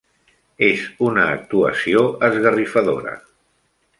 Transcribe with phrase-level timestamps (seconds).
[0.67, 3.17] És una actuació esgarrifadora.